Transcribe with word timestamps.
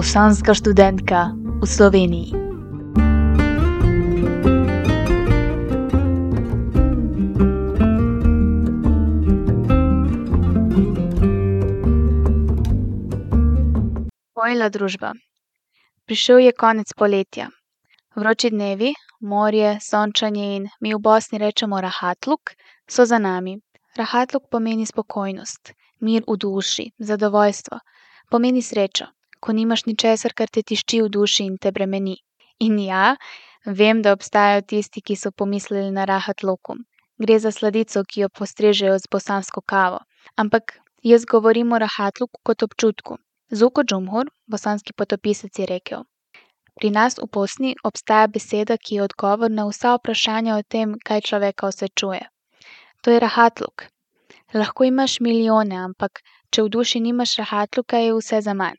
bosanska 0.00 0.56
študentka 0.56 1.36
v 1.60 1.66
Sloveniji. 1.68 2.32
Pojla 14.32 14.72
družba. 14.72 15.12
Prišel 16.08 16.48
je 16.48 16.52
konec 16.56 16.88
poletja. 16.96 17.52
Vroči 18.16 18.48
dnevi, 18.48 18.96
morje, 19.20 19.76
sončanje 19.84 20.56
in 20.56 20.72
mi 20.80 20.96
v 20.96 20.98
Bosni 21.04 21.36
rečemo 21.36 21.76
rahatluk, 21.76 22.56
so 22.88 23.04
za 23.04 23.20
nami. 23.20 23.60
Rahatluk 24.00 24.48
pomeni 24.48 24.88
spokojnost, 24.88 25.76
mir 26.00 26.24
v 26.24 26.40
duši, 26.40 26.88
zadovoljstvo. 26.96 27.84
Pomeni 28.32 28.64
srečo, 28.64 29.12
ko 29.40 29.52
nimaš 29.56 29.86
ničesar, 29.86 30.34
kar 30.36 30.48
te 30.48 30.62
tišči 30.62 31.02
v 31.04 31.08
duši 31.16 31.46
in 31.50 31.56
te 31.58 31.72
bremeni. 31.72 32.16
In 32.60 32.78
ja, 32.78 33.16
vem, 33.64 34.02
da 34.04 34.12
obstajajo 34.16 34.66
tisti, 34.72 35.00
ki 35.00 35.16
so 35.16 35.32
pomislili 35.32 35.90
na 35.90 36.04
rahatluku. 36.04 36.76
Gre 37.20 37.38
za 37.38 37.52
sladico, 37.52 38.04
ki 38.04 38.20
jo 38.24 38.28
postrežejo 38.38 38.98
z 38.98 39.10
bosansko 39.12 39.60
kavo. 39.72 40.00
Ampak 40.36 40.78
jaz 41.02 41.24
govorim 41.24 41.72
o 41.72 41.78
rahatluku 41.78 42.40
kot 42.42 42.62
občutku. 42.62 43.18
Zuko 43.50 43.82
Džumhur, 43.82 44.30
bosanski 44.46 44.92
potopisec, 44.92 45.58
je 45.58 45.66
rekel: 45.66 46.04
Pri 46.80 46.90
nas 46.90 47.18
v 47.18 47.26
Bosni 47.32 47.74
obstaja 47.84 48.26
beseda, 48.26 48.76
ki 48.76 48.94
je 48.94 49.02
odgovor 49.02 49.50
na 49.50 49.66
vsa 49.68 49.96
vprašanja 49.96 50.56
o 50.56 50.62
tem, 50.62 50.94
kaj 51.04 51.26
človeka 51.28 51.66
osrečuje. 51.66 52.22
To 53.02 53.10
je 53.10 53.20
rahatluk. 53.20 53.88
Lahko 54.54 54.84
imaš 54.84 55.20
milijone, 55.20 55.76
ampak 55.76 56.22
če 56.52 56.62
v 56.62 56.72
duši 56.76 57.00
nimaš 57.00 57.36
rahatluka, 57.42 57.98
je 58.04 58.14
vse 58.14 58.40
zaman. 58.48 58.76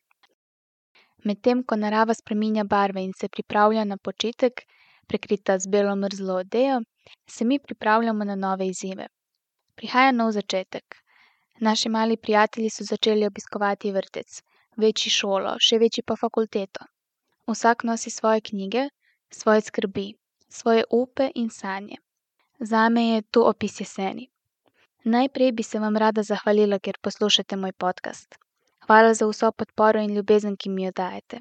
Medtem 1.24 1.64
ko 1.64 1.76
narava 1.76 2.14
spreminja 2.14 2.64
barve 2.64 3.04
in 3.04 3.14
se 3.14 3.28
pripravlja 3.28 3.84
na 3.86 3.98
počitek, 3.98 4.64
prekrita 5.08 5.60
z 5.60 5.68
belo 5.68 5.96
mrzlo 5.96 6.36
odejo, 6.44 6.82
se 7.30 7.46
mi 7.46 7.60
pripravljamo 7.60 8.24
na 8.24 8.36
nove 8.36 8.68
izzive. 8.68 9.08
Prihaja 9.76 10.12
nov 10.12 10.32
začetek. 10.32 10.96
Naši 11.60 11.90
mali 11.90 12.18
prijatelji 12.18 12.70
so 12.70 12.84
začeli 12.84 13.26
obiskovati 13.26 13.92
vrtec, 13.92 14.42
večji 14.78 15.12
šolo, 15.12 15.56
še 15.60 15.78
večji 15.78 16.04
pa 16.04 16.16
fakulteto. 16.16 16.86
Vsak 17.48 17.84
nosi 17.84 18.10
svoje 18.10 18.42
knjige, 18.42 18.88
svoje 19.30 19.62
skrbi, 19.62 20.08
svoje 20.50 20.84
upe 20.90 21.30
in 21.36 21.50
sanje. 21.50 22.02
Zame 22.60 23.08
je 23.08 23.22
to 23.22 23.44
opis 23.50 23.80
jeseni. 23.82 24.30
Najprej 25.04 25.52
bi 25.52 25.64
se 25.64 25.80
vam 25.80 25.98
rada 25.98 26.24
zahvalila, 26.24 26.80
ker 26.80 26.98
poslušate 27.02 27.58
moj 27.58 27.72
podcast. 27.74 28.41
Hvala 28.92 29.14
za 29.14 29.26
vso 29.28 29.52
podporo 29.52 30.00
in 30.04 30.16
ljubezen, 30.16 30.56
ki 30.62 30.70
mi 30.70 30.84
jo 30.84 30.92
dajete. 30.96 31.38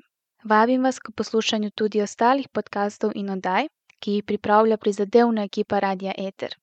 Vabim 0.50 0.84
vas 0.86 0.98
k 0.98 1.12
poslušanju 1.16 1.70
tudi 1.80 2.02
ostalih 2.02 2.48
podkastov 2.58 3.10
in 3.20 3.32
oddaj, 3.34 3.66
ki 3.98 4.12
jih 4.12 4.24
pripravlja 4.24 4.76
prizadevna 4.76 5.46
ekipa 5.48 5.80
Radia 5.84 6.12
Eter. 6.26 6.54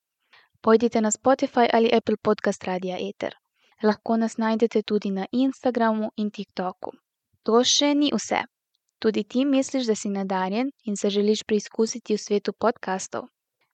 Pojdite 0.60 1.00
na 1.00 1.10
Spotify 1.10 1.66
ali 1.72 1.90
Apple 1.98 2.16
Podcast 2.22 2.64
Radia 2.64 2.96
Eter. 3.08 3.36
Lahko 3.82 4.16
nas 4.16 4.38
najdete 4.38 4.82
tudi 4.82 5.10
na 5.10 5.26
Instagramu 5.32 6.10
in 6.16 6.30
TikToku. 6.30 6.94
To 7.42 7.62
še 7.64 7.94
ni 7.94 8.10
vse. 8.14 8.40
Tudi 8.98 9.24
ti 9.24 9.44
misliš, 9.44 9.86
da 9.92 9.94
si 9.94 10.08
nadarjen 10.08 10.72
in 10.84 10.96
se 10.96 11.10
želiš 11.10 11.44
preizkusiti 11.44 12.16
v 12.16 12.24
svetu 12.26 12.52
podkastov. 12.52 13.28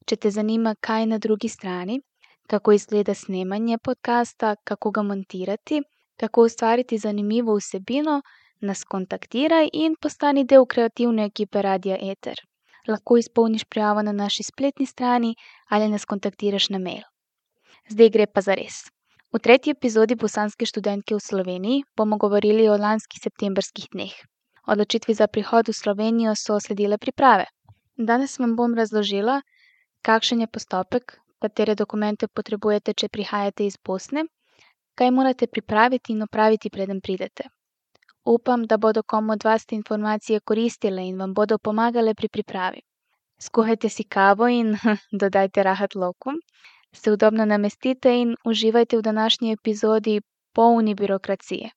Če 0.07 0.17
te 0.17 0.31
zanima, 0.31 0.75
kaj 0.81 1.03
je 1.03 1.07
na 1.15 1.19
drugi 1.19 1.49
strani, 1.49 2.03
kako 2.51 2.73
izgleda 2.73 3.15
snemanje 3.15 3.79
podcasta, 3.79 4.57
kako 4.65 4.91
ga 4.91 5.03
montirati, 5.03 5.85
kako 6.17 6.43
ustvariti 6.49 6.99
zanimivo 6.99 7.57
vsebino, 7.57 8.21
nas 8.61 8.85
kontaktiraj 8.85 9.69
in 9.73 9.97
postani 10.01 10.45
del 10.45 10.67
kreativne 10.67 11.25
ekipe 11.31 11.63
Radia 11.63 11.97
Eter. 12.01 12.41
Lahko 12.89 13.17
izpolniš 13.17 13.65
prijavo 13.65 14.03
na 14.03 14.13
naši 14.13 14.43
spletni 14.43 14.87
strani 14.87 15.35
ali 15.69 15.89
nas 15.89 16.05
kontaktiraš 16.05 16.69
na 16.69 16.79
mail. 16.79 17.03
Zdaj 17.89 18.11
gre 18.11 18.27
pa 18.27 18.41
za 18.41 18.55
res. 18.55 18.85
V 19.35 19.39
tretji 19.39 19.73
epizodi 19.75 20.15
Bosanske 20.15 20.67
študentke 20.67 21.15
v 21.15 21.21
Sloveniji 21.21 21.85
bomo 21.97 22.17
govorili 22.17 22.69
o 22.69 22.77
lanskih 22.77 23.21
septembrskih 23.23 23.89
dneh. 23.93 24.15
Odločitvi 24.67 25.15
za 25.15 25.27
prihod 25.27 25.69
v 25.69 25.75
Slovenijo 25.75 26.35
so 26.39 26.61
sledile 26.61 26.99
priprave. 26.99 27.45
Danes 27.97 28.39
vam 28.39 28.55
bom 28.57 28.75
razložila, 28.75 29.41
kakšen 30.03 30.41
je 30.41 30.47
postopek, 30.47 31.19
katere 31.43 31.75
dokumente 31.75 32.29
potrebujete, 32.29 32.95
če 32.95 33.09
prihajate 33.09 33.67
iz 33.67 33.77
Bosne, 33.77 34.25
kaj 34.95 35.11
morate 35.11 35.47
pripraviti 35.47 36.13
in 36.13 36.23
opraviti, 36.23 36.71
preden 36.71 37.01
pridete. 37.01 37.45
Upam, 38.25 38.65
da 38.65 38.77
bodo 38.77 39.03
komu 39.03 39.33
od 39.33 39.45
vas 39.45 39.67
te 39.67 39.75
informacije 39.75 40.41
koristile 40.41 41.07
in 41.09 41.19
vam 41.19 41.35
bodo 41.35 41.59
pomagale 41.59 42.15
pri 42.15 42.29
pripravi. 42.29 42.81
Skuhajte 43.41 43.89
si 43.89 44.05
kavo 44.05 44.49
in 44.49 44.77
dodajte 45.23 45.63
rahat 45.63 45.95
lokum, 45.95 46.35
se 46.93 47.13
udobno 47.13 47.45
namestite 47.45 48.21
in 48.21 48.37
uživajte 48.45 48.99
v 48.99 49.03
današnji 49.03 49.53
epizodi 49.53 50.21
polni 50.55 50.95
birokracije. 50.95 51.71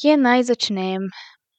Kje 0.00 0.16
naj 0.16 0.42
začnem? 0.48 1.02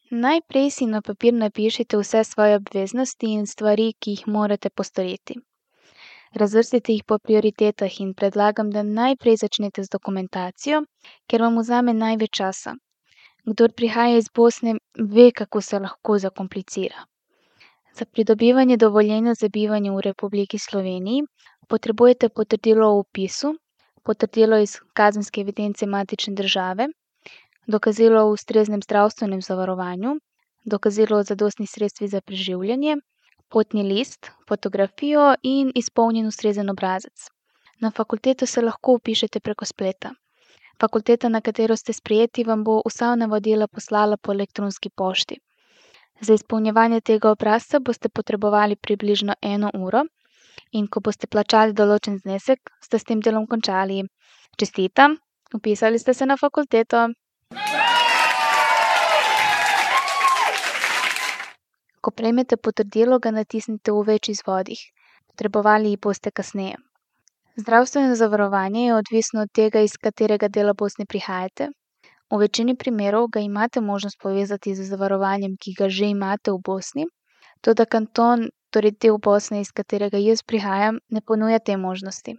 Najprej 0.09 0.71
si 0.73 0.85
na 0.89 0.99
papir 1.05 1.33
napišite 1.33 1.97
vse 1.97 2.23
svoje 2.25 2.55
obveznosti 2.57 3.27
in 3.29 3.43
stvari, 3.45 3.83
ki 4.01 4.13
jih 4.15 4.23
morate 4.35 4.69
postoriti. 4.69 5.35
Razvrstite 6.41 6.95
jih 6.95 7.03
po 7.11 7.19
prioritetah 7.19 7.99
in 8.01 8.15
predlagam, 8.21 8.71
da 8.73 8.81
najprej 8.83 9.37
začnete 9.41 9.83
z 9.83 9.93
dokumentacijo, 9.95 10.79
ker 11.29 11.45
vam 11.45 11.59
vzame 11.61 11.93
največ 11.93 12.31
časa. 12.39 12.73
Kdor 13.45 13.75
prihaja 13.77 14.17
iz 14.17 14.31
Bosne, 14.39 14.73
ve, 15.17 15.27
kako 15.41 15.61
se 15.61 15.79
lahko 15.83 16.17
zakomplicira. 16.23 17.05
Za 17.93 18.05
pridobivanje 18.05 18.77
dovoljenja 18.77 19.35
za 19.43 19.49
bivanje 19.49 19.91
v 19.91 20.01
Republiki 20.07 20.57
Sloveniji 20.57 21.27
potrebujete 21.67 22.29
potrdilo 22.29 22.89
o 22.89 23.05
vpisu, 23.05 23.53
potrdilo 24.03 24.57
iz 24.57 24.79
kazenske 24.93 25.45
evidence 25.45 25.85
matične 25.85 26.33
države, 26.33 26.89
dokazilo 27.67 28.21
o 28.21 28.31
ustreznem 28.31 28.81
zdravstvenem 28.81 29.41
zavarovanju, 29.41 30.15
dokazilo 30.65 31.17
o 31.17 31.23
zadostnih 31.23 31.69
sredstvih 31.69 32.09
za 32.09 32.21
preživljanje, 32.21 32.97
potni 33.49 33.83
list, 33.83 34.31
fotografijo 34.47 35.35
in 35.43 35.71
izpolnjen 35.75 36.27
ustrezen 36.27 36.69
obrazec. 36.69 37.29
Na 37.81 37.91
fakulteto 37.91 38.45
se 38.45 38.61
lahko 38.61 38.95
vpišete 38.95 39.39
preko 39.39 39.65
spleta. 39.65 40.11
Fakulteta, 40.81 41.29
na 41.29 41.41
katero 41.41 41.75
ste 41.75 41.93
sprejeti, 41.93 42.43
vam 42.43 42.63
bo 42.63 42.81
vsa 42.85 43.15
navodila 43.15 43.67
poslala 43.67 44.17
po 44.17 44.31
elektronski 44.31 44.89
pošti. 44.89 45.37
Za 46.21 46.33
izpolnjevanje 46.33 47.01
tega 47.01 47.31
obrazca 47.31 47.79
boste 47.79 48.09
potrebovali 48.09 48.75
približno 48.75 49.33
eno 49.41 49.71
uro 49.73 50.03
in 50.71 50.87
ko 50.87 50.99
boste 50.99 51.27
plačali 51.27 51.73
določen 51.73 52.17
znesek, 52.17 52.59
ste 52.83 52.99
s 52.99 53.03
tem 53.03 53.21
delom 53.21 53.47
končali. 53.47 54.03
Čestitam, 54.57 55.17
vpisali 55.53 55.99
ste 55.99 56.13
se 56.13 56.25
na 56.25 56.37
fakulteto. 56.37 57.07
Ko 62.01 62.11
prejmete 62.11 62.57
potrdilo, 62.57 63.19
ga 63.19 63.31
natisnite 63.31 63.93
v 63.93 64.05
več 64.07 64.29
izvodih. 64.33 64.79
Potrebovali 65.31 65.91
jih 65.93 65.99
boste 66.01 66.31
kasneje. 66.31 66.79
Zdravstveno 67.55 68.15
zavarovanje 68.15 68.85
je 68.85 68.95
odvisno 68.95 69.41
od 69.41 69.51
tega, 69.53 69.79
iz 69.85 69.97
katerega 69.97 70.47
dela 70.47 70.73
Bosne 70.73 71.05
prihajate. 71.05 71.67
V 72.31 72.37
večini 72.39 72.75
primerov 72.75 73.27
ga 73.27 73.39
imate 73.39 73.81
možnost 73.81 74.17
povezati 74.21 74.75
z 74.75 74.87
zavarovanjem, 74.89 75.57
ki 75.61 75.73
ga 75.79 75.89
že 75.89 76.09
imate 76.15 76.51
v 76.51 76.61
Bosni, 76.69 77.05
toda 77.61 77.85
kanton, 77.85 78.47
torej 78.71 78.95
del 79.03 79.17
Bosne, 79.17 79.61
iz 79.61 79.71
katerega 79.71 80.17
jaz 80.17 80.41
prihajam, 80.43 80.99
ne 81.09 81.21
ponuja 81.21 81.59
te 81.59 81.77
možnosti. 81.77 82.37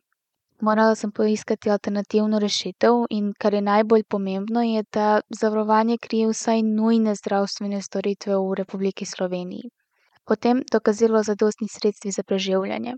Morala 0.66 0.94
sem 0.94 1.10
poiskati 1.10 1.70
alternativno 1.74 2.38
rešitev 2.38 2.98
in 3.10 3.32
kar 3.44 3.54
je 3.54 3.60
najbolj 3.68 4.02
pomembno, 4.14 4.62
je, 4.62 4.82
da 4.96 5.06
zavarovanje 5.40 5.96
krije 5.98 6.28
vsaj 6.28 6.62
nujne 6.62 7.14
zdravstvene 7.18 7.80
storitve 7.82 8.36
v 8.36 8.54
Republiki 8.60 9.08
Sloveniji. 9.12 9.70
Potem 10.24 10.60
dokazilo 10.72 11.18
o 11.18 11.22
zadostnih 11.22 11.70
sredstvih 11.72 12.14
za 12.14 12.22
preživljanje. 12.22 12.94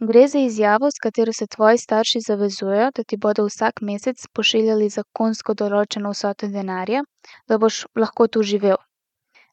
Gre 0.00 0.26
za 0.28 0.38
izjavo, 0.38 0.90
s 0.90 1.00
katero 1.02 1.32
se 1.32 1.46
tvoji 1.56 1.78
starši 1.78 2.20
zavezujejo, 2.26 2.90
da 2.96 3.04
ti 3.04 3.16
bodo 3.16 3.46
vsak 3.46 3.80
mesec 3.80 4.26
pošiljali 4.34 4.88
zakonsko 4.98 5.54
določeno 5.54 6.12
vsoto 6.12 6.50
denarja, 6.58 7.00
da 7.48 7.58
boš 7.58 7.86
lahko 7.96 8.26
tu 8.28 8.42
živel. 8.42 8.76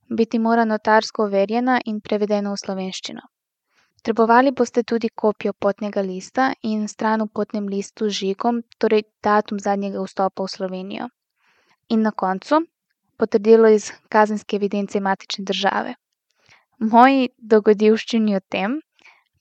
Biti 0.10 0.40
mora 0.40 0.66
notarsko 0.66 1.30
overjena 1.30 1.80
in 1.86 2.02
prevedena 2.02 2.52
v 2.52 2.60
slovenščino. 2.66 3.24
Potrebovali 4.04 4.52
boste 4.52 4.84
tudi 4.84 5.08
kopijo 5.10 5.54
potnega 5.54 6.02
lista 6.02 6.54
in 6.62 6.88
stran 6.92 7.22
v 7.24 7.28
potnem 7.32 7.68
listu 7.72 8.10
z 8.10 8.12
žigom, 8.12 8.60
torej 8.78 9.08
datum 9.24 9.60
zadnjega 9.64 10.04
vstopa 10.04 10.44
v 10.44 10.52
Slovenijo. 10.52 11.08
In 11.88 12.04
na 12.04 12.12
koncu 12.12 12.68
potrdilo 13.16 13.72
iz 13.72 13.94
kazenske 14.12 14.60
evidence 14.60 15.00
matične 15.00 15.46
države. 15.48 15.96
Moji 16.80 17.30
dogodivščini 17.38 18.36
o 18.36 18.42
tem 18.44 18.82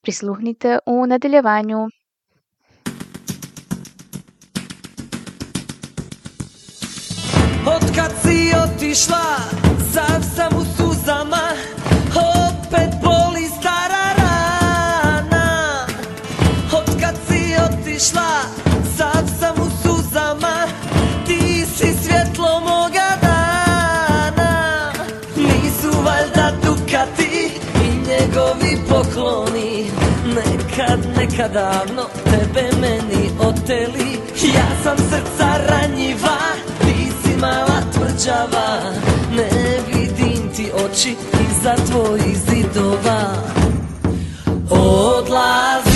prisluhnite 0.01 0.79
v 0.87 1.11
nadaljevanju. 1.11 1.83
Otkad 7.67 8.15
si 8.23 8.55
otišla, 8.55 9.27
sam 10.23 10.55
u 10.55 10.65
suzama 10.79 11.72
si 18.03 18.15
otišla, 18.15 18.41
sav 18.97 19.25
sam 19.41 19.55
u 19.63 19.71
suzama 19.83 20.67
Ti 21.27 21.67
si 21.67 21.95
svjetlo 22.03 22.61
moga 22.61 23.17
dana. 23.23 24.93
Nisu 25.37 26.03
valjda 26.05 26.53
dukati 26.65 27.51
i 27.75 28.09
njegovi 28.09 28.79
pokloni 28.89 29.91
Nekad, 30.27 31.01
nekad 31.17 31.53
davno 31.53 32.03
tebe 32.25 32.69
meni 32.81 33.31
oteli. 33.41 34.13
Ja 34.55 34.83
sam 34.83 34.97
srca 34.97 35.57
ranjiva, 35.69 36.39
ti 36.81 37.13
si 37.23 37.37
mala 37.41 37.81
tvrđava 37.95 38.81
Ne 39.37 39.51
vidim 39.87 40.53
ti 40.57 40.71
oči 40.85 41.17
iza 41.51 41.75
tvojih 41.91 42.37
zidova. 42.49 43.35
Odlazim, 44.71 45.92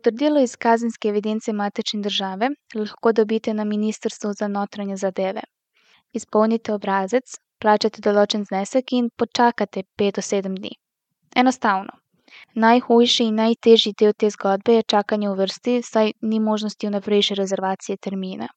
Potrdilo 0.00 0.40
iz 0.40 0.56
kazenske 0.56 1.08
evidence 1.08 1.52
matične 1.52 2.00
države 2.02 2.48
lahko 2.74 3.12
dobite 3.12 3.54
na 3.54 3.64
Ministrstvu 3.64 4.30
za 4.38 4.46
notranje 4.48 4.96
zadeve. 4.96 5.42
Izpolnite 6.12 6.72
obrazec, 6.72 7.34
plačate 7.60 8.00
določen 8.06 8.46
znesek 8.48 8.94
in 8.96 9.10
počakate 9.22 9.82
pet 9.96 10.16
do 10.16 10.24
sedem 10.24 10.54
dni. 10.56 10.70
Enostavno. 11.42 11.98
Najhujši 12.64 13.26
in 13.28 13.36
najtežji 13.42 13.92
del 14.02 14.16
te 14.16 14.30
zgodbe 14.36 14.78
je 14.78 14.86
čakanje 14.94 15.28
v 15.28 15.36
vrsti, 15.42 15.76
saj 15.90 16.14
ni 16.32 16.40
možnosti 16.40 16.90
vnaprejšnje 16.92 17.36
rezervacije 17.42 18.00
termina. 18.08 18.48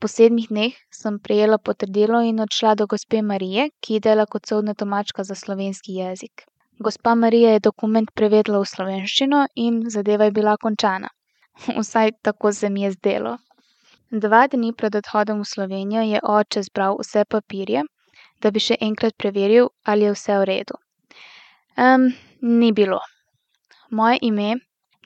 Po 0.00 0.08
sedmih 0.08 0.48
dneh 0.54 0.78
sem 1.02 1.20
prejela 1.28 1.58
potrdilo 1.58 2.22
in 2.30 2.40
odšla 2.46 2.74
do 2.80 2.88
gospe 2.94 3.20
Marije, 3.22 3.68
ki 3.84 4.00
dela 4.08 4.24
kot 4.24 4.48
sodna 4.48 4.72
tolmačka 4.74 5.28
za 5.32 5.36
slovenski 5.44 6.00
jezik. 6.00 6.46
Gospa 6.82 7.14
Marija 7.14 7.52
je 7.52 7.64
dokument 7.64 8.10
prevedla 8.14 8.58
v 8.62 8.68
slovenščino 8.68 9.46
in 9.64 9.82
zadeva 9.90 10.28
je 10.28 10.34
bila 10.38 10.56
končana. 10.56 11.08
Vsaj 11.80 12.12
tako 12.22 12.52
se 12.52 12.70
mi 12.70 12.82
je 12.82 12.92
zdelo. 12.96 13.36
Dva 14.10 14.46
dni 14.46 14.72
pred 14.76 14.96
odhodom 14.98 15.40
v 15.40 15.48
Slovenijo 15.48 16.02
je 16.04 16.20
oče 16.22 16.62
zbral 16.62 16.98
vse 17.00 17.24
papirje, 17.24 17.84
da 18.42 18.50
bi 18.50 18.60
še 18.60 18.76
enkrat 18.80 19.16
preveril, 19.16 19.70
ali 19.84 20.04
je 20.04 20.16
vse 20.16 20.36
v 20.42 20.48
redu. 20.50 20.76
Um, 21.76 22.10
ni 22.42 22.72
bilo. 22.72 22.98
Moje 23.90 24.18
ime 24.22 24.56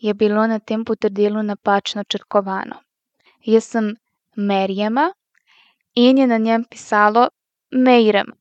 je 0.01 0.15
bilo 0.15 0.47
na 0.47 0.59
tem 0.59 0.85
potrdilu 0.85 1.43
napačno 1.43 2.05
črkovano. 2.05 2.81
Jaz 3.45 3.71
sem 3.77 3.93
Merjema 4.37 5.11
in 5.95 6.19
je 6.19 6.27
na 6.27 6.39
njem 6.39 6.65
pisalo 6.65 7.29
Mejrem. 7.71 8.33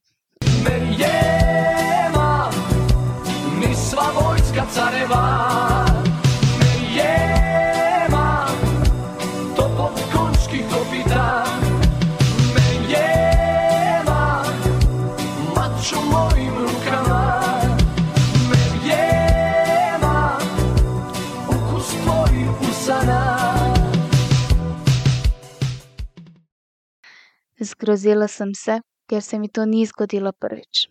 Zgrozila 27.59 28.27
sem 28.27 28.53
se, 28.53 28.81
ker 29.07 29.21
se 29.21 29.39
mi 29.39 29.47
to 29.47 29.65
ni 29.65 29.85
zgodilo 29.85 30.31
prvič. 30.31 30.87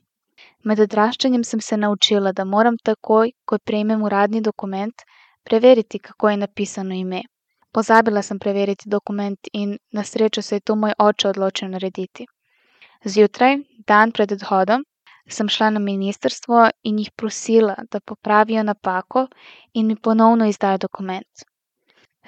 Med 0.64 0.80
odraščanjem 0.80 1.42
sem 1.44 1.60
se 1.60 1.76
naučila, 1.76 2.32
da 2.32 2.44
moram 2.44 2.76
takoj, 2.88 3.32
ko 3.44 3.58
prejmem 3.58 4.02
uradni 4.02 4.40
dokument, 4.40 5.04
preveriti, 5.44 5.98
kako 5.98 6.30
je 6.30 6.36
napisano 6.36 6.94
ime. 6.94 7.20
Pozabila 7.72 8.22
sem 8.22 8.38
preveriti 8.38 8.88
dokument 8.88 9.50
in 9.52 9.76
na 9.92 10.04
srečo 10.04 10.42
se 10.42 10.56
je 10.56 10.60
to 10.60 10.76
moj 10.76 10.94
oče 10.98 11.28
odločil 11.28 11.68
narediti. 11.68 12.26
Zjutraj, 13.04 13.58
dan 13.86 14.12
pred 14.12 14.32
odhodom, 14.32 14.84
sem 15.28 15.48
šla 15.48 15.68
na 15.70 15.80
ministrstvo 15.80 16.68
in 16.82 16.98
jih 16.98 17.10
prosila, 17.16 17.74
da 17.90 18.00
popravijo 18.00 18.62
napako 18.62 19.26
in 19.74 19.86
mi 19.86 19.96
ponovno 19.96 20.46
izdajo 20.46 20.78
dokument. 20.78 21.44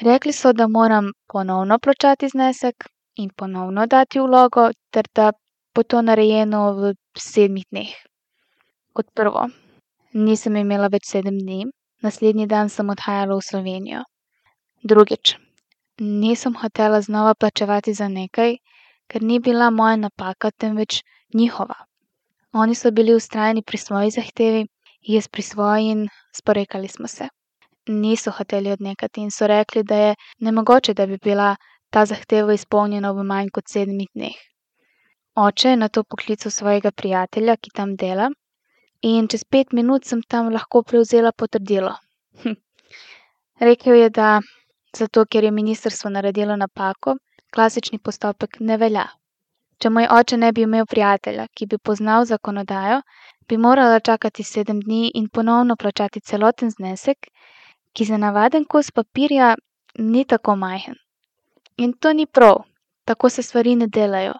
Rekli 0.00 0.32
so, 0.32 0.52
da 0.52 0.68
moram 0.68 1.08
ponovno 1.32 1.78
plačati 1.78 2.28
znesek 2.28 2.84
in 3.16 3.30
ponovno 3.36 3.86
dati 3.86 4.20
vlogo 4.20 4.70
ter 4.90 5.06
da 5.14 5.32
bo 5.74 5.82
to 5.82 6.02
narejeno 6.02 6.60
v 6.72 6.94
sedmih 7.18 7.64
dneh. 7.70 7.92
Kot 8.92 9.06
prvo, 9.14 9.48
nisem 10.12 10.56
imela 10.56 10.88
več 10.88 11.10
sedem 11.12 11.38
dni, 11.38 11.66
naslednji 12.02 12.46
dan 12.46 12.68
sem 12.68 12.88
odhajala 12.92 13.36
v 13.36 13.46
Slovenijo. 13.48 14.04
Drugič, 14.84 15.36
nisem 16.00 16.56
hotela 16.62 17.00
znova 17.00 17.34
plačevati 17.34 17.94
za 17.94 18.08
nekaj, 18.08 18.56
ker 19.08 19.22
ni 19.22 19.38
bila 19.40 19.70
moja 19.70 19.96
napaka, 19.96 20.50
temveč 20.50 21.02
njihova. 21.34 21.76
Oni 22.52 22.74
so 22.74 22.90
bili 22.90 23.16
vztrajni 23.16 23.62
pri 23.62 23.78
svoji 23.78 24.10
zahtevi, 24.10 24.66
jaz 25.02 25.28
pri 25.28 25.42
svoji 25.42 25.90
in 25.92 26.08
sporekali 26.32 26.88
smo 26.88 27.08
se. 27.08 27.28
Niso 27.88 28.30
hoteli 28.30 28.72
odnehati 28.72 29.20
in 29.20 29.30
so 29.30 29.46
rekli, 29.46 29.82
da 29.82 29.96
je 29.96 30.14
nemogoče, 30.40 30.94
da 30.94 31.06
bi 31.06 31.18
bila 31.22 31.56
ta 31.90 32.04
zahteva 32.06 32.54
izpolnjena 32.54 33.12
v 33.12 33.24
manj 33.30 33.50
kot 33.54 33.68
sedmih 33.72 34.08
dneh. 34.14 34.36
Oče 35.36 35.70
je 35.70 35.76
nato 35.76 36.02
poklical 36.04 36.50
svojega 36.50 36.90
prijatelja, 36.90 37.56
ki 37.56 37.70
tam 37.74 37.96
dela, 37.96 38.30
in 39.02 39.28
čez 39.28 39.44
pet 39.44 39.72
minut 39.72 40.04
sem 40.04 40.22
tam 40.22 40.48
lahko 40.52 40.82
prevzela 40.82 41.32
potrdilo. 41.32 41.92
Rekel 43.68 43.94
je, 43.94 44.08
da 44.10 44.40
zato, 44.96 45.24
ker 45.24 45.44
je 45.44 45.50
ministrstvo 45.50 46.10
naredilo 46.10 46.56
napako, 46.56 47.16
klasični 47.54 47.98
postopek 47.98 48.60
ne 48.60 48.76
velja. 48.76 49.06
Če 49.78 49.90
moj 49.92 50.08
oče 50.18 50.36
ne 50.40 50.52
bi 50.56 50.64
imel 50.64 50.86
prijatelja, 50.88 51.46
ki 51.52 51.66
bi 51.70 51.78
poznal 51.78 52.24
zakonodajo, 52.24 53.00
bi 53.48 53.56
morala 53.56 54.00
čakati 54.00 54.42
sedem 54.42 54.80
dni 54.80 55.10
in 55.14 55.28
ponovno 55.28 55.76
plačati 55.76 56.20
celoten 56.20 56.70
znesek, 56.70 57.28
ki 57.92 58.04
za 58.04 58.16
navaden 58.16 58.64
kos 58.64 58.90
papirja 58.90 59.54
ni 59.98 60.24
tako 60.24 60.56
majhen. 60.56 60.96
In 61.78 61.92
to 61.92 62.12
ni 62.12 62.26
prav, 62.26 62.56
tako 63.04 63.28
se 63.28 63.42
stvari 63.42 63.74
ne 63.76 63.86
delajo. 63.86 64.32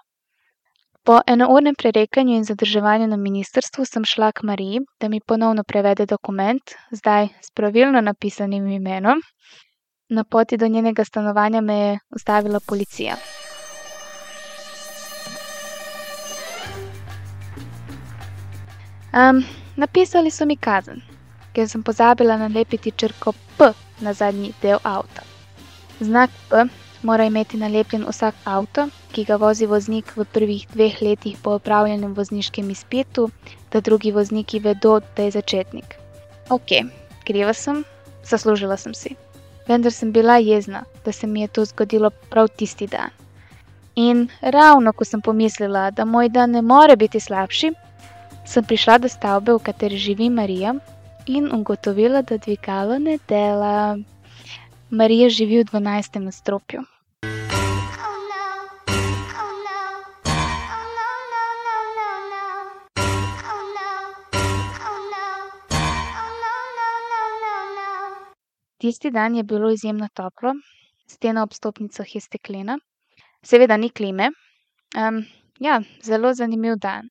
Po 1.05 1.19
enournem 1.27 1.75
prerekanju 1.75 2.35
in 2.35 2.45
zadrževanju 2.45 3.07
na 3.07 3.17
ministrstvu 3.17 3.85
sem 3.85 4.05
šla 4.05 4.33
k 4.33 4.43
Mariji, 4.43 4.81
da 5.01 5.09
mi 5.09 5.21
ponovno 5.21 5.65
prevede 5.65 6.07
dokument, 6.07 6.63
zdaj 6.91 7.29
s 7.43 7.51
pravilno 7.51 8.01
napisanim 8.01 8.67
imenom. 8.67 9.21
Na 10.09 10.25
poti 10.25 10.57
do 10.57 10.69
njenega 10.69 11.05
stanovanja 11.05 11.61
me 11.61 11.75
je 11.75 11.99
ustavila 12.11 12.61
policija. 12.67 13.17
Um, 19.13 19.45
napisali 19.77 20.31
so 20.31 20.47
mi 20.47 20.57
kazen, 20.57 21.03
ker 21.53 21.69
sem 21.69 21.83
pozabila 21.83 22.37
nalepiti 22.37 22.91
črko 22.91 23.33
P 23.59 23.71
na 24.01 24.13
zadnji 24.13 24.53
del 24.63 24.79
avta. 24.83 25.23
Znak 26.01 26.31
P 26.51 26.86
mora 27.07 27.25
imeti 27.25 27.59
nalepljen 27.61 28.05
vsak 28.09 28.35
avto, 28.45 28.89
ki 29.15 29.25
ga 29.29 29.37
vozi 29.39 29.67
voznik 29.71 30.11
v 30.17 30.25
prvih 30.37 30.65
dveh 30.73 30.97
letih 31.03 31.37
po 31.43 31.55
opravljenem 31.61 32.15
vozniškem 32.15 32.71
izpitu, 32.71 33.29
da 33.73 33.81
drugi 33.81 34.11
vozniki 34.13 34.59
vedo, 34.65 34.99
da 35.17 35.27
je 35.27 35.37
začetnik. 35.37 35.95
Ok, 36.51 36.75
kriva 37.27 37.55
sem, 37.55 37.85
zaslužila 38.25 38.77
sem 38.77 38.95
si. 38.95 39.15
Vendar 39.69 39.93
sem 39.93 40.13
bila 40.13 40.39
jezna, 40.39 40.83
da 41.05 41.13
se 41.13 41.27
mi 41.27 41.41
je 41.41 41.49
to 41.49 41.65
zgodilo 41.65 42.11
prav 42.31 42.49
tisti 42.49 42.87
dan. 42.87 43.15
In 43.95 44.27
ravno 44.41 44.93
ko 44.93 45.05
sem 45.05 45.23
pomislila, 45.23 45.91
da 45.91 46.05
moj 46.05 46.29
dan 46.29 46.51
ne 46.51 46.63
more 46.63 46.97
biti 46.97 47.21
slabši, 47.21 47.73
sem 48.47 48.65
prišla 48.65 48.99
do 48.99 49.09
stavbe, 49.09 49.55
v 49.55 49.63
kateri 49.71 49.99
živi 49.99 50.31
Marija, 50.31 50.75
in 51.27 51.49
ugotovila, 51.53 52.23
da 52.23 52.39
dvigalo 52.39 52.99
ne 52.99 53.19
dela. 53.29 53.97
Marija 54.91 55.29
živi 55.29 55.63
v 55.63 55.71
12. 55.71 56.19
nadstropju. 56.19 56.83
Tisti 68.87 69.11
dan 69.11 69.35
je 69.35 69.43
bilo 69.43 69.71
izjemno 69.71 70.07
toplo, 70.15 70.53
stena 71.11 71.43
ob 71.43 71.53
stopnicah 71.53 72.15
je 72.15 72.21
steklena, 72.21 72.77
seveda 73.43 73.77
ni 73.77 73.89
klime. 73.91 74.29
Um, 74.95 75.17
ja, 75.59 75.81
zelo 76.03 76.31
zanimiv 76.35 76.77
dan. 76.85 77.09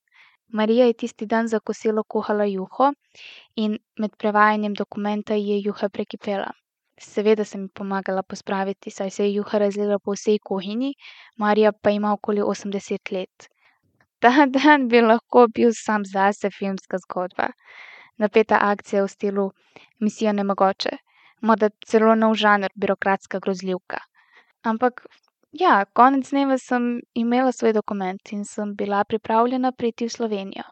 Marija 0.48 0.86
je 0.86 0.94
tisti 0.94 1.25
dan 1.25 1.48
za 1.48 1.60
kosilo 1.60 2.03
kuhala 2.03 2.46
juho 2.46 2.94
in 3.55 3.77
med 4.00 4.15
prevajanjem 4.17 4.74
dokumenta 4.74 5.34
je 5.34 5.60
juha 5.65 5.89
prekipela. 5.89 6.48
Seveda 6.98 7.44
sem 7.44 7.67
ji 7.67 7.74
pomagala 7.74 8.24
pospraviti, 8.24 8.91
saj 8.91 9.10
se 9.10 9.25
je 9.25 9.34
juha 9.34 9.58
razlila 9.58 10.00
po 10.00 10.15
vsej 10.15 10.39
kuhinji, 10.39 10.94
Marija 11.38 11.72
pa 11.72 11.89
ima 11.89 12.13
okoli 12.13 12.41
80 12.41 13.12
let. 13.12 13.50
Ta 14.20 14.46
dan 14.58 14.88
bi 14.88 15.01
lahko 15.01 15.48
bil 15.48 15.75
sam 15.86 16.05
zase 16.05 16.50
filmska 16.60 16.98
zgodba. 16.98 17.50
Napeta 18.17 18.60
akcija 18.62 19.03
v 19.03 19.08
stilu 19.08 19.51
Misija 20.00 20.32
nemogoče, 20.32 20.98
morda 21.46 21.70
celo 21.86 22.16
nov 22.16 22.36
žanr, 22.42 22.74
birokratska 22.75 23.40
grozljivka. 23.40 24.02
Ampak 24.66 25.06
ja, 25.56 25.86
konec 25.94 26.30
dneva 26.30 26.58
sem 26.58 26.88
imela 27.14 27.52
svoj 27.52 27.74
dokument 27.78 28.32
in 28.36 28.44
sem 28.46 28.74
bila 28.75 29.04
pripravljena 29.04 29.72
priti 29.72 30.10
v 30.10 30.16
Slovenijo. 30.18 30.66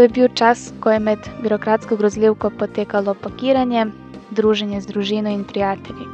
To 0.00 0.04
je 0.04 0.08
bil 0.08 0.28
čas, 0.32 0.72
ko 0.80 0.90
je 0.90 0.98
med 0.98 1.18
birokratsko 1.42 1.96
grozljivko 1.96 2.48
potekalo 2.50 3.12
pakiranje, 3.14 3.82
druženje 4.30 4.80
z 4.80 4.86
družino 4.88 5.28
in 5.28 5.42
prijatelji. 5.44 6.06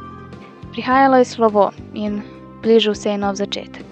Prihajalo 0.75 1.17
je 1.17 1.25
slovo 1.25 1.71
in 1.93 2.19
bližal 2.61 2.95
se 2.99 3.09
je 3.09 3.17
nov 3.17 3.39
začetek. 3.39 3.87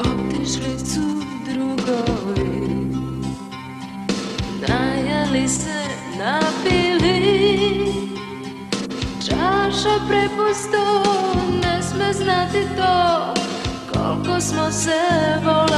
Otišli 0.00 0.78
su 0.80 1.04
drugovi, 1.44 2.88
najeli 4.68 5.48
se, 5.48 5.80
napili, 6.16 7.20
čaša 9.28 9.96
prepusto, 10.08 10.84
ne 11.60 11.82
sme 11.82 12.12
znati 12.12 12.64
to, 12.76 12.96
koliko 13.92 14.40
smo 14.40 14.70
se 14.72 15.00
voleli. 15.44 15.69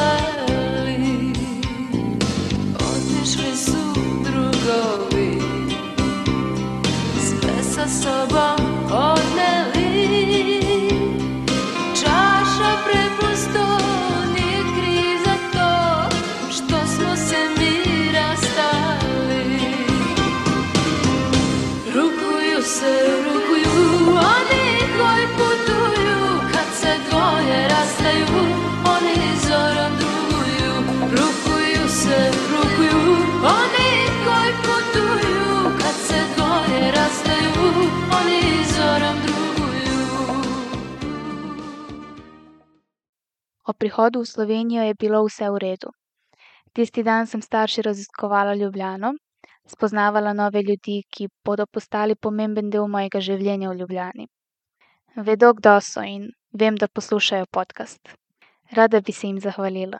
Sa 7.82 7.88
sobom 7.88 8.58
odneli. 8.86 9.90
Čaša 11.98 12.72
prepusto, 12.86 13.66
nije 14.34 14.62
kriza 14.76 15.34
to, 15.52 15.72
što 16.50 16.78
smo 16.86 17.16
se 17.16 17.40
mi 17.58 17.74
rastali. 18.12 19.60
Rukuju 21.94 22.62
se, 22.62 22.94
rukuju, 23.24 23.74
oni 24.38 24.66
koji 24.98 25.26
putuju, 25.38 26.22
kad 26.52 26.68
se 26.80 26.92
dvoje 27.10 27.68
rastaju, 27.68 28.46
O 43.69 43.73
prihodu 43.73 44.21
v 44.21 44.26
Slovenijo 44.26 44.83
je 44.83 44.95
bilo 44.95 45.23
vse 45.25 45.50
v 45.50 45.59
redu. 45.59 45.90
Tisti 46.75 47.02
dan 47.02 47.26
sem 47.26 47.42
starši 47.42 47.83
raziskovala 47.83 48.54
Ljubljano, 48.54 49.12
spoznavala 49.66 50.33
nove 50.33 50.62
ljudi, 50.62 51.02
ki 51.11 51.28
bodo 51.45 51.66
postali 51.66 52.14
pomemben 52.14 52.71
del 52.71 52.88
mojega 52.88 53.21
življenja 53.21 53.71
v 53.71 53.78
Ljubljani. 53.81 54.26
Vedo, 55.16 55.52
kdo 55.52 55.76
so 55.81 56.02
in 56.02 56.31
vem, 56.52 56.76
da 56.76 56.88
poslušajo 56.88 57.47
podcast. 57.52 58.16
Rada 58.73 59.00
bi 59.00 59.12
se 59.12 59.26
jim 59.26 59.38
zahvalila. 59.40 59.99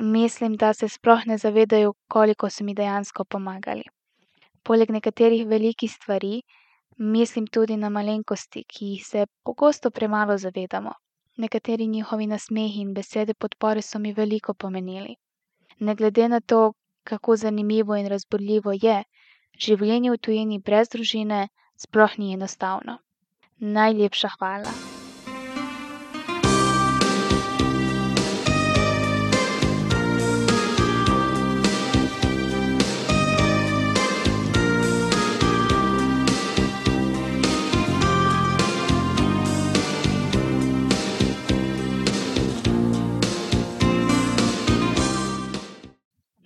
Mislim, 0.00 0.56
da 0.56 0.72
se 0.74 0.88
sploh 0.88 1.26
ne 1.26 1.38
zavedajo, 1.38 1.92
koliko 2.08 2.50
so 2.50 2.64
mi 2.64 2.74
dejansko 2.74 3.24
pomagali. 3.24 3.84
Poleg 4.62 4.90
nekaterih 4.90 5.46
velikih 5.46 5.92
stvari, 5.92 6.42
mislim 6.98 7.46
tudi 7.46 7.76
na 7.76 7.88
malenkosti, 7.88 8.64
ki 8.64 8.86
jih 8.94 9.06
se 9.06 9.26
pogosto 9.44 9.90
premalo 9.90 10.38
zavedamo. 10.38 10.92
Nekateri 11.44 11.86
njihovi 11.86 12.26
nasmehi 12.26 12.80
in 12.86 12.94
besede 12.94 13.34
podpore 13.34 13.82
so 13.82 13.98
mi 13.98 14.12
veliko 14.12 14.54
pomenili. 14.54 15.16
Ne 15.78 15.94
glede 15.94 16.28
na 16.28 16.40
to, 16.40 16.62
kako 17.04 17.36
zanimivo 17.36 17.96
in 17.96 18.08
razburljivo 18.14 18.78
je, 18.82 19.02
življenje 19.66 20.14
v 20.14 20.22
tujini 20.28 20.62
brez 20.70 20.94
družine 20.96 21.42
sploh 21.86 22.18
ni 22.18 22.32
enostavno. 22.38 22.98
Najlepša 23.78 24.34
hvala. 24.38 24.91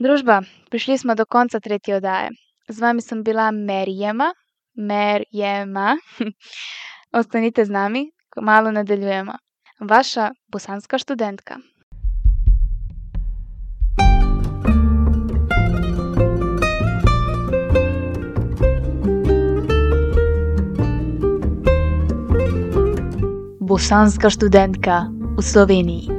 Družba, 0.07 0.43
prišli 0.71 0.99
smo 0.99 1.15
do 1.19 1.25
konca 1.27 1.59
tretje 1.61 1.97
oddaje. 1.97 2.31
Z 2.69 2.79
vami 2.79 3.03
sem 3.03 3.25
bila 3.27 3.51
Merjema, 3.51 4.31
Merjema. 4.79 5.97
Ostanite 7.19 7.65
z 7.65 7.71
nami, 7.71 8.11
kmalu 8.31 8.71
nadaljujemo. 8.73 9.33
Vaša 9.81 10.31
bosanska 10.47 10.99
študentka. 10.99 11.59
Bosanska 23.61 24.31
študentka 24.31 25.11
v 25.35 25.43
Sloveniji. 25.43 26.16